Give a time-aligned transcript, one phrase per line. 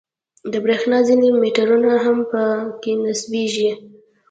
[0.51, 2.41] د برېښنا ځینې میټرونه هم په
[2.81, 3.71] کې نصبېږي.